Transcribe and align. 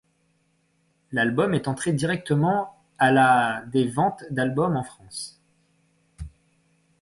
L'album 1.11 1.53
est 1.53 1.67
entré 1.67 1.93
directement 1.93 2.75
à 2.97 3.11
la 3.11 3.61
des 3.67 3.85
ventes 3.87 4.23
d'albums 4.31 4.75
en 4.75 4.83
France. 4.83 5.39